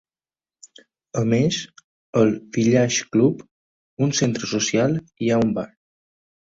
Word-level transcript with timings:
A 1.21 1.21
més, 1.33 1.59
al 2.23 2.33
Village 2.57 3.07
Club, 3.13 3.47
un 4.09 4.17
centre 4.23 4.53
social, 4.57 5.01
hi 5.25 5.33
ha 5.37 5.43
un 5.47 5.57
bar. 5.63 5.71